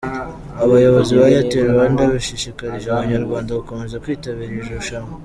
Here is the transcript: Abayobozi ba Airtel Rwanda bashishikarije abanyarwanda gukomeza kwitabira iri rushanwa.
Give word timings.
Abayobozi 0.63 1.11
ba 1.19 1.25
Airtel 1.29 1.65
Rwanda 1.73 2.11
bashishikarije 2.13 2.87
abanyarwanda 2.89 3.57
gukomeza 3.59 4.01
kwitabira 4.03 4.49
iri 4.53 4.71
rushanwa. 4.77 5.13